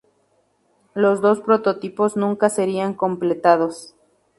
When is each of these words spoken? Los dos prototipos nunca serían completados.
Los 0.95 1.21
dos 1.21 1.41
prototipos 1.41 2.17
nunca 2.17 2.49
serían 2.49 2.95
completados. 2.95 3.93